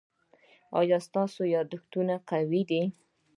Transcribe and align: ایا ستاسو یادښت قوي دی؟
ایا 0.79 0.97
ستاسو 1.07 1.41
یادښت 1.55 1.91
قوي 2.29 2.61
دی؟ 2.69 2.83